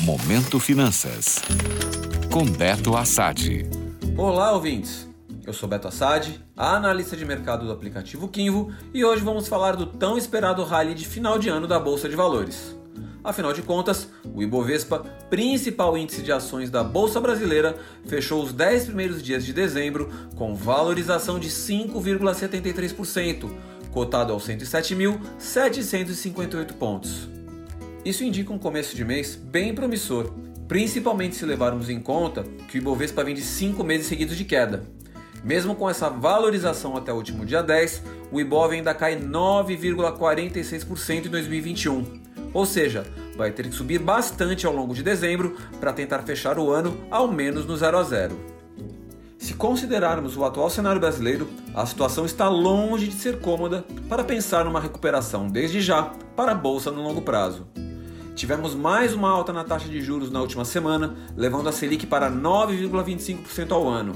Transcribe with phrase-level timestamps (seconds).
[0.00, 1.40] Momento Finanças.
[2.30, 3.64] Com Beto Assad.
[4.16, 5.08] Olá, ouvintes.
[5.46, 9.86] Eu sou Beto Assad, analista de mercado do aplicativo Kinvo, e hoje vamos falar do
[9.86, 12.76] tão esperado rally de final de ano da Bolsa de Valores.
[13.22, 18.86] Afinal de contas, o Ibovespa, principal índice de ações da Bolsa Brasileira, fechou os 10
[18.86, 23.48] primeiros dias de dezembro com valorização de 5,73%,
[23.92, 27.32] cotado aos 107.758 pontos.
[28.04, 30.30] Isso indica um começo de mês bem promissor,
[30.68, 34.84] principalmente se levarmos em conta que o Ibovespa vem de 5 meses seguidos de queda.
[35.42, 41.30] Mesmo com essa valorização até o último dia 10, o Ibov ainda cai 9,46% em
[41.30, 42.22] 2021.
[42.52, 46.70] Ou seja, vai ter que subir bastante ao longo de dezembro para tentar fechar o
[46.70, 48.38] ano ao menos no 0 a 0.
[49.38, 54.64] Se considerarmos o atual cenário brasileiro, a situação está longe de ser cômoda para pensar
[54.64, 57.66] numa recuperação desde já para a bolsa no longo prazo.
[58.34, 62.28] Tivemos mais uma alta na taxa de juros na última semana, levando a Selic para
[62.28, 64.12] 9,25% ao ano.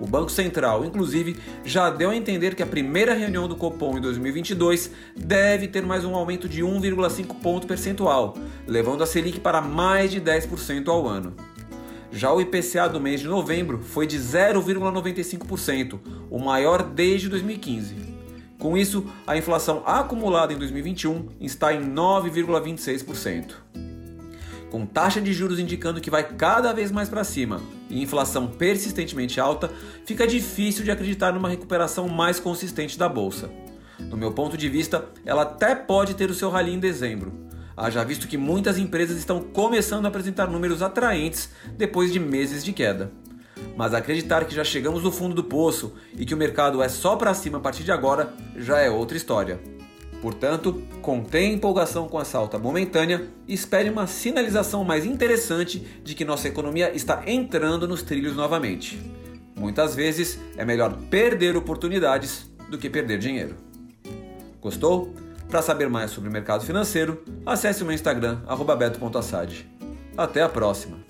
[0.00, 4.00] O Banco Central, inclusive, já deu a entender que a primeira reunião do Copom em
[4.00, 8.34] 2022 deve ter mais um aumento de 1,5 ponto percentual,
[8.66, 11.34] levando a Selic para mais de 10% ao ano.
[12.10, 18.09] Já o IPCA do mês de novembro foi de 0,95%, o maior desde 2015.
[18.60, 23.54] Com isso, a inflação acumulada em 2021 está em 9,26%.
[24.70, 29.40] Com taxa de juros indicando que vai cada vez mais para cima e inflação persistentemente
[29.40, 29.70] alta,
[30.04, 33.50] fica difícil de acreditar numa recuperação mais consistente da bolsa.
[33.98, 37.32] No meu ponto de vista, ela até pode ter o seu rally em dezembro,
[37.74, 42.74] haja visto que muitas empresas estão começando a apresentar números atraentes depois de meses de
[42.74, 43.10] queda
[43.80, 47.16] mas acreditar que já chegamos no fundo do poço e que o mercado é só
[47.16, 49.58] para cima a partir de agora já é outra história.
[50.20, 56.26] Portanto, contém empolgação com essa alta momentânea e espere uma sinalização mais interessante de que
[56.26, 59.00] nossa economia está entrando nos trilhos novamente.
[59.56, 63.56] Muitas vezes é melhor perder oportunidades do que perder dinheiro.
[64.60, 65.14] Gostou?
[65.48, 68.42] Para saber mais sobre o mercado financeiro, acesse o meu Instagram,
[68.78, 69.66] beto.assad.
[70.18, 71.09] Até a próxima!